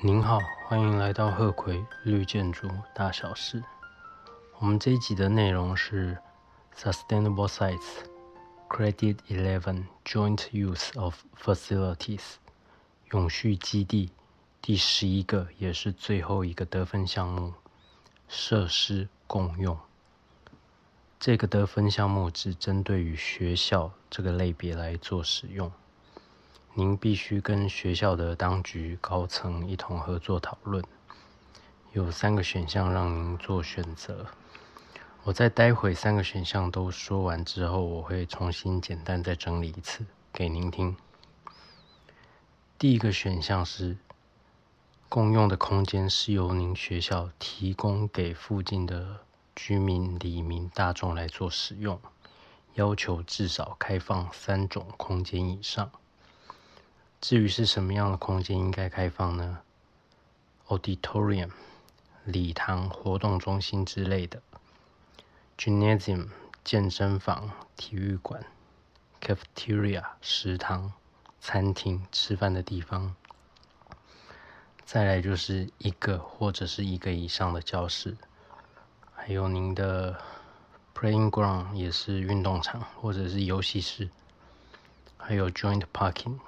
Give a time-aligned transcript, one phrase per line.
[0.00, 3.62] 您好，欢迎来到鹤葵绿建筑大小事。
[4.58, 6.18] 我们这一集的内容是
[6.76, 8.04] Sustainable Sites
[8.68, 12.34] Credit Eleven Joint Use of Facilities
[13.12, 14.10] 永续基地
[14.60, 17.54] 第十一个也是最后一个得分项目
[18.28, 19.78] 设施共用。
[21.18, 25.72] 这个得分项目只针对于学校这个类别来做使用。
[26.76, 30.84] 您必须跟学校的当局高层一同合作讨论。
[31.92, 34.26] 有三个选项让您做选择。
[35.22, 40.96] 我在待会三个选项都说完之后，我会重新简单再整理一次给您听。
[42.76, 43.96] 第一个选项是
[45.08, 49.20] 共用的空间是由您学校提供给附近的
[49.54, 52.00] 居民、里民大众来做使用，
[52.74, 55.88] 要求至少开放三种空间以上。
[57.26, 59.60] 至于是什么样的空间应该开放呢
[60.68, 61.48] ？Auditorium、
[62.22, 64.42] 礼堂、活动中心之类的
[65.56, 66.28] ；Gymnasium、
[66.62, 68.44] 健身房、体育馆
[69.22, 70.92] ；Cafeteria、食堂、
[71.40, 73.16] 餐厅、吃饭的地方。
[74.84, 78.18] 再来就是一个或者是一个以上的教室，
[79.14, 80.20] 还有您的
[80.94, 84.10] Playing Ground 也是运动场或者是游戏室，
[85.16, 86.38] 还有 Joint Parking。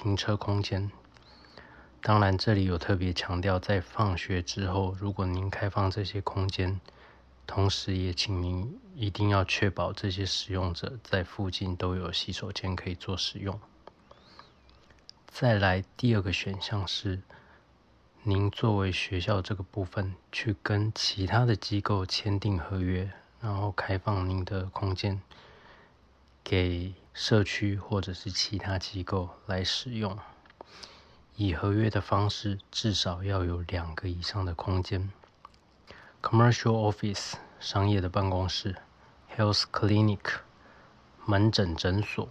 [0.00, 0.92] 停车空间，
[2.00, 6.80] 当然这里有特别强调，在放学之后，如果您开放这些空间，
[7.48, 13.58] 同时也请您一定要确保这些使用者在附近都有洗手间可以做使用。
[15.26, 17.20] 再来第二个选项是，
[18.22, 25.20] 您作为学校这个部分去跟其他的机构签订合约，然后开放您的空间
[26.44, 26.94] 给。
[27.20, 30.16] 社区或者是其他机构来使用，
[31.34, 35.10] 以合约的方式，至少要有两个以上的空间。
[36.22, 38.76] Commercial office 商业的办公室
[39.36, 40.20] ，Health clinic
[41.26, 42.28] 门诊诊所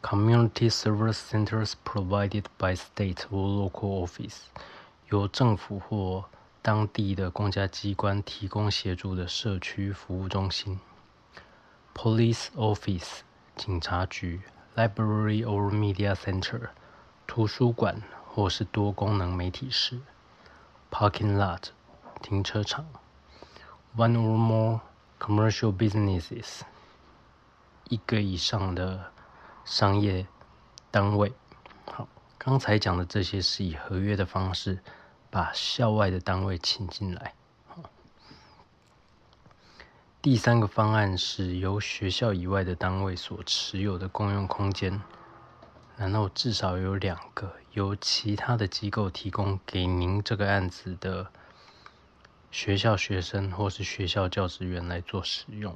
[0.00, 4.42] ，Community service centers provided by state or local office
[5.10, 6.26] 由政府或
[6.62, 10.78] 当地的公家机关提供协助的社区服务中心
[11.92, 13.22] ，Police office。
[13.56, 14.42] 警察局
[14.76, 16.68] （Library or Media Center）、
[17.26, 19.98] 图书馆或是多功能媒体室
[20.90, 21.70] （Parking lot）、
[22.20, 22.86] 停车场
[23.96, 24.80] （One or more
[25.18, 26.60] commercial businesses）、
[27.88, 29.10] 一个以上的
[29.64, 30.26] 商业
[30.90, 31.32] 单位。
[31.90, 32.06] 好，
[32.36, 34.80] 刚才讲的这些是以合约的方式
[35.30, 37.32] 把校外的单位请进来。
[40.26, 45.00] 第三个方案是由学校以外的单位所持有的公用空间，
[45.96, 51.28] 然后至少有两个由其他的机构提供给您这个案子的
[52.50, 55.72] 学校学生或是学校教职员来做使用，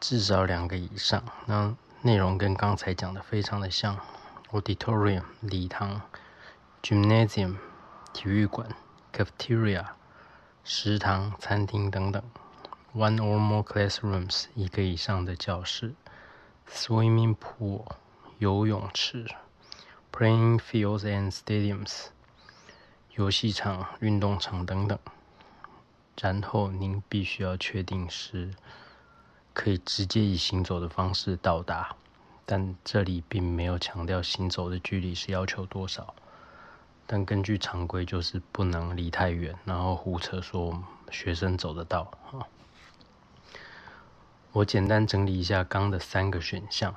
[0.00, 1.22] 至少两个以上。
[1.44, 4.00] 那内容跟刚才讲的非常的像
[4.52, 6.00] ：auditorium 礼堂
[6.82, 7.56] ，gymnasium
[8.14, 8.74] 体育馆
[9.12, 9.84] ，cafeteria。
[10.70, 12.22] 食堂、餐厅等等
[12.94, 15.94] ；one or more classrooms 一个以上的教室
[16.70, 17.86] ；swimming pool
[18.36, 19.26] 游泳池
[20.12, 22.08] ；playing fields and stadiums
[23.14, 24.98] 游戏场、运动场等等。
[26.20, 28.50] 然后您必须要确定是
[29.54, 31.96] 可以直接以行走的方式到达，
[32.44, 36.14] 但这里并没有强调行走的距离是要求多少。
[37.10, 42.44] 但根据常规，就是不能离太远，然后胡扯说学生走得到啊。
[44.52, 46.94] 我简单整理一下刚的三个选项。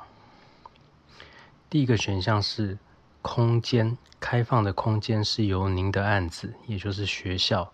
[1.69, 2.77] 第一个选项是
[3.21, 7.71] 空间开放的空间是由您的案子，也就是学校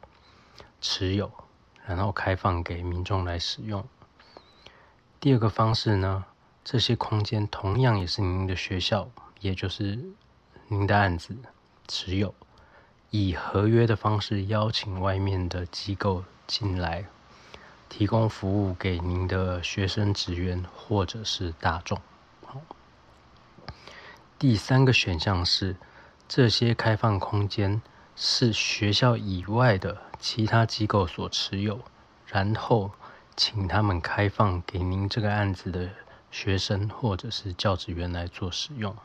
[0.80, 1.32] 持有，
[1.88, 3.84] 然后开放给民众来使用。
[5.20, 6.26] 第二个方式呢，
[6.64, 9.98] 这些空间同样也是您的学校，也就是
[10.68, 11.36] 您的案子。
[11.88, 12.36] 持有
[13.10, 17.06] 以合约的方式邀请外面的机构进来，
[17.88, 22.02] 提供服务给您的学生、职员或者是大众。
[22.46, 22.62] 好，
[24.38, 25.76] 第三个选项是
[26.28, 27.82] 这些开放空间
[28.16, 31.80] 是学校以外的其他机构所持有，
[32.26, 32.92] 然后
[33.36, 35.90] 请他们开放给您这个案子的
[36.30, 38.96] 学生或者是教职员来做使用。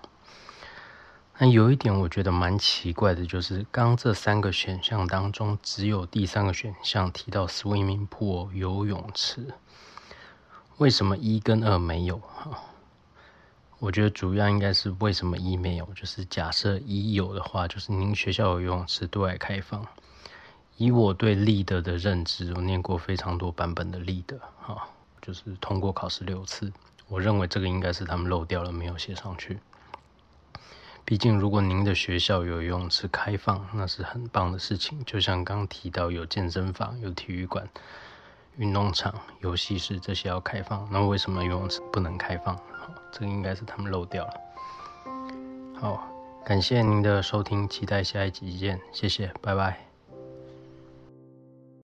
[1.45, 9.49] 那有一点我觉得蛮奇怪的，就是刚这三个选项当中，只有第三个选项提到 swimming pool 游泳池，
[10.77, 12.19] 为什么一跟二没有？
[12.19, 12.63] 哈，
[13.81, 19.85] 我觉得主要应该是为什么一没有，就是假设一有的话，就是您学校有游泳池对外开放。
[20.77, 24.87] 以我对立德的认知，我念过非常多版本的立德，哈，
[25.21, 26.73] 就是通过考试六次。
[27.09, 29.59] 我认为这个应该是他们漏掉了，没有写上去。
[31.05, 35.05] 毕竟，如果您的学校有游泳池开放，那是很棒的事情。
[35.05, 37.69] 就像刚提到，有健身房、有体育馆、
[38.57, 42.59] 运动场、游戏室这些要开放，那为什么游泳池不能开放？
[43.13, 44.35] 这个应该是他们漏掉了。
[45.79, 46.09] 好，
[46.45, 49.92] 感谢您的收听，期待下一集见，谢谢，拜拜。